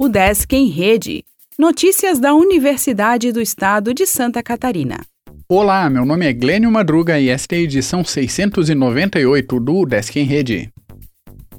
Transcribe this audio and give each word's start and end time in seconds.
O 0.00 0.08
Desk 0.08 0.54
em 0.54 0.68
Rede. 0.68 1.24
Notícias 1.58 2.20
da 2.20 2.32
Universidade 2.32 3.32
do 3.32 3.40
Estado 3.40 3.92
de 3.92 4.06
Santa 4.06 4.40
Catarina. 4.44 5.00
Olá, 5.48 5.90
meu 5.90 6.04
nome 6.04 6.24
é 6.24 6.32
Glênio 6.32 6.70
Madruga 6.70 7.18
e 7.18 7.28
esta 7.28 7.56
é 7.56 7.58
a 7.58 7.62
edição 7.62 8.04
698 8.04 9.58
do 9.58 9.84
Desk 9.84 10.16
em 10.16 10.22
Rede. 10.22 10.72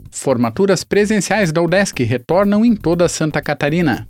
Formaturas 0.09 0.85
presenciais 0.85 1.51
da 1.51 1.61
UDESC 1.61 2.01
retornam 2.05 2.63
em 2.63 2.77
toda 2.77 3.09
Santa 3.09 3.41
Catarina. 3.41 4.07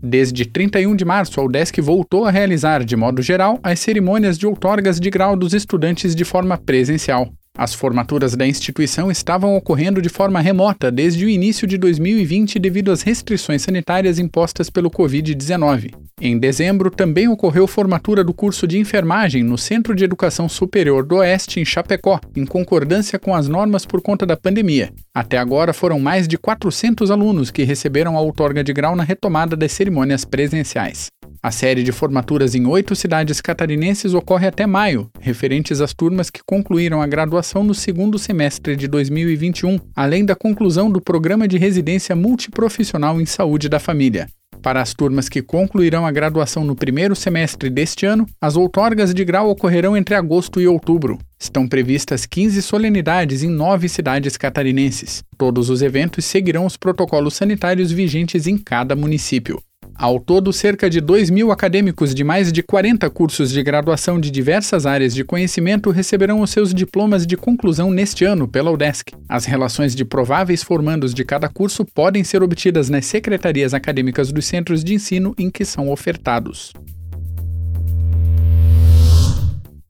Desde 0.00 0.44
31 0.44 0.94
de 0.94 1.04
março, 1.04 1.40
a 1.40 1.44
UDESC 1.44 1.80
voltou 1.80 2.26
a 2.26 2.30
realizar, 2.30 2.84
de 2.84 2.94
modo 2.94 3.20
geral, 3.20 3.58
as 3.64 3.80
cerimônias 3.80 4.38
de 4.38 4.46
outorgas 4.46 5.00
de 5.00 5.10
grau 5.10 5.34
dos 5.34 5.54
estudantes 5.54 6.14
de 6.14 6.24
forma 6.24 6.56
presencial. 6.56 7.32
As 7.56 7.72
formaturas 7.72 8.34
da 8.34 8.44
instituição 8.44 9.12
estavam 9.12 9.54
ocorrendo 9.54 10.02
de 10.02 10.08
forma 10.08 10.40
remota 10.40 10.90
desde 10.90 11.24
o 11.24 11.28
início 11.28 11.68
de 11.68 11.78
2020 11.78 12.58
devido 12.58 12.90
às 12.90 13.02
restrições 13.02 13.62
sanitárias 13.62 14.18
impostas 14.18 14.68
pelo 14.68 14.90
Covid-19. 14.90 15.94
Em 16.20 16.36
dezembro, 16.36 16.90
também 16.90 17.28
ocorreu 17.28 17.68
formatura 17.68 18.24
do 18.24 18.34
curso 18.34 18.66
de 18.66 18.76
enfermagem 18.76 19.44
no 19.44 19.56
Centro 19.56 19.94
de 19.94 20.02
Educação 20.02 20.48
Superior 20.48 21.06
do 21.06 21.16
Oeste, 21.16 21.60
em 21.60 21.64
Chapecó, 21.64 22.18
em 22.34 22.44
concordância 22.44 23.20
com 23.20 23.32
as 23.32 23.46
normas 23.46 23.86
por 23.86 24.02
conta 24.02 24.26
da 24.26 24.36
pandemia. 24.36 24.90
Até 25.14 25.38
agora 25.38 25.72
foram 25.72 26.00
mais 26.00 26.26
de 26.26 26.36
400 26.36 27.08
alunos 27.08 27.52
que 27.52 27.62
receberam 27.62 28.16
a 28.16 28.20
outorga 28.20 28.64
de 28.64 28.72
grau 28.72 28.96
na 28.96 29.04
retomada 29.04 29.54
das 29.54 29.70
cerimônias 29.70 30.24
presenciais. 30.24 31.06
A 31.44 31.50
série 31.50 31.82
de 31.82 31.92
formaturas 31.92 32.54
em 32.54 32.64
oito 32.64 32.96
cidades 32.96 33.38
catarinenses 33.38 34.14
ocorre 34.14 34.46
até 34.46 34.66
maio, 34.66 35.10
referentes 35.20 35.82
às 35.82 35.92
turmas 35.92 36.30
que 36.30 36.40
concluíram 36.42 37.02
a 37.02 37.06
graduação 37.06 37.62
no 37.62 37.74
segundo 37.74 38.18
semestre 38.18 38.74
de 38.74 38.88
2021, 38.88 39.78
além 39.94 40.24
da 40.24 40.34
conclusão 40.34 40.90
do 40.90 41.02
programa 41.02 41.46
de 41.46 41.58
residência 41.58 42.16
multiprofissional 42.16 43.20
em 43.20 43.26
saúde 43.26 43.68
da 43.68 43.78
família. 43.78 44.26
Para 44.62 44.80
as 44.80 44.94
turmas 44.94 45.28
que 45.28 45.42
concluirão 45.42 46.06
a 46.06 46.10
graduação 46.10 46.64
no 46.64 46.74
primeiro 46.74 47.14
semestre 47.14 47.68
deste 47.68 48.06
ano, 48.06 48.24
as 48.40 48.56
outorgas 48.56 49.12
de 49.12 49.22
grau 49.22 49.50
ocorrerão 49.50 49.94
entre 49.94 50.14
agosto 50.14 50.62
e 50.62 50.66
outubro. 50.66 51.18
Estão 51.38 51.68
previstas 51.68 52.24
15 52.24 52.62
solenidades 52.62 53.42
em 53.42 53.50
nove 53.50 53.86
cidades 53.90 54.38
catarinenses. 54.38 55.22
Todos 55.36 55.68
os 55.68 55.82
eventos 55.82 56.24
seguirão 56.24 56.64
os 56.64 56.78
protocolos 56.78 57.34
sanitários 57.34 57.92
vigentes 57.92 58.46
em 58.46 58.56
cada 58.56 58.96
município. 58.96 59.60
Ao 59.96 60.18
todo, 60.18 60.52
cerca 60.52 60.90
de 60.90 61.00
2 61.00 61.30
mil 61.30 61.52
acadêmicos 61.52 62.12
de 62.12 62.24
mais 62.24 62.52
de 62.52 62.62
40 62.62 63.08
cursos 63.10 63.52
de 63.52 63.62
graduação 63.62 64.18
de 64.18 64.28
diversas 64.28 64.86
áreas 64.86 65.14
de 65.14 65.22
conhecimento 65.22 65.90
receberão 65.90 66.40
os 66.40 66.50
seus 66.50 66.74
diplomas 66.74 67.24
de 67.24 67.36
conclusão 67.36 67.92
neste 67.92 68.24
ano 68.24 68.48
pela 68.48 68.72
UDESC. 68.72 69.12
As 69.28 69.44
relações 69.44 69.94
de 69.94 70.04
prováveis 70.04 70.64
formandos 70.64 71.14
de 71.14 71.24
cada 71.24 71.48
curso 71.48 71.84
podem 71.84 72.24
ser 72.24 72.42
obtidas 72.42 72.90
nas 72.90 73.06
secretarias 73.06 73.72
acadêmicas 73.72 74.32
dos 74.32 74.44
centros 74.46 74.82
de 74.82 74.94
ensino 74.94 75.32
em 75.38 75.48
que 75.48 75.64
são 75.64 75.88
ofertados. 75.88 76.72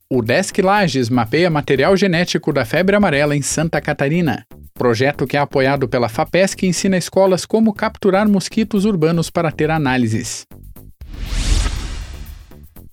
O 0.07 0.21
Desk 0.21 0.61
Lages 0.61 1.09
mapeia 1.09 1.49
material 1.49 1.97
genético 1.97 2.53
da 2.53 2.63
febre 2.63 2.95
amarela 2.95 3.35
em 3.35 3.41
Santa 3.41 3.81
Catarina. 3.81 4.45
Projeto 4.77 5.25
que 5.25 5.37
é 5.37 5.39
apoiado 5.39 5.87
pela 5.87 6.09
FAPESC 6.09 6.63
ensina 6.63 6.97
escolas 6.97 7.45
como 7.45 7.73
capturar 7.73 8.27
mosquitos 8.27 8.83
urbanos 8.83 9.29
para 9.29 9.49
ter 9.49 9.71
análises. 9.71 10.45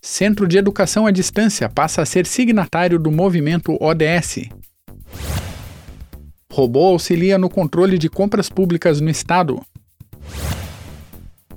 Centro 0.01 0.47
de 0.47 0.57
Educação 0.57 1.07
à 1.07 1.11
Distância 1.11 1.69
passa 1.69 2.01
a 2.01 2.07
ser 2.07 2.25
signatário 2.25 3.01
do 3.01 3.11
movimento 3.11 3.77
ODS. 3.81 4.49
Robô 6.53 6.87
auxilia 6.87 7.37
no 7.37 7.51
controle 7.51 7.99
de 7.99 8.09
compras 8.09 8.49
públicas 8.49 9.01
no 9.01 9.11
estado. 9.11 9.61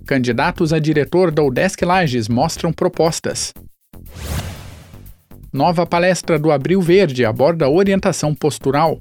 Candidatos 0.07 0.73
a 0.73 0.79
diretor 0.79 1.29
da 1.29 1.43
UDESC 1.43 1.85
Lages 1.85 2.27
mostram 2.27 2.73
propostas. 2.73 3.53
Nova 5.53 5.85
palestra 5.85 6.39
do 6.39 6.51
Abril 6.51 6.81
Verde 6.81 7.23
aborda 7.25 7.69
orientação 7.69 8.33
postural. 8.33 8.99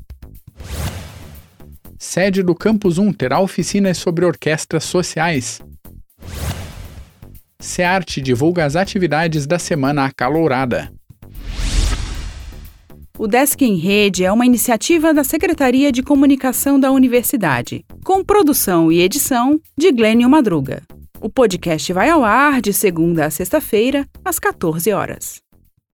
Sede 2.07 2.43
do 2.43 2.55
Campus 2.55 2.99
1 2.99 3.15
terá 3.15 3.41
oficinas 3.41 3.97
sobre 3.97 4.27
orquestras 4.27 4.85
sociais. 4.85 5.59
SEARTE 7.59 8.21
divulga 8.21 8.67
as 8.67 8.77
atividades 8.77 9.47
da 9.47 9.59
semana 9.59 10.05
acalourada. 10.05 10.93
O 13.19 13.27
Desk 13.27 13.61
em 13.63 13.77
Rede 13.77 14.23
é 14.23 14.31
uma 14.31 14.45
iniciativa 14.45 15.15
da 15.15 15.25
Secretaria 15.25 15.91
de 15.91 16.03
Comunicação 16.03 16.79
da 16.79 16.93
Universidade, 16.93 17.83
com 18.05 18.23
produção 18.23 18.93
e 18.93 19.01
edição 19.01 19.59
de 19.77 19.91
Glênio 19.91 20.29
Madruga. 20.29 20.83
O 21.23 21.31
podcast 21.31 21.91
vai 21.95 22.11
ao 22.11 22.23
ar 22.23 22.61
de 22.61 22.75
segunda 22.75 23.25
a 23.25 23.31
sexta-feira, 23.31 24.07
às 24.23 24.39
14 24.39 24.93
horas. 24.93 25.44